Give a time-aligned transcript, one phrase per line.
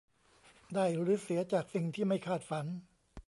[0.75, 2.65] ได้หรือเสียจากสิ่งที่ไม่คาดฝัน